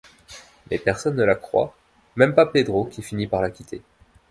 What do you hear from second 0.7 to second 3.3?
Mais personne ne la croit, même pas Pedro qui finit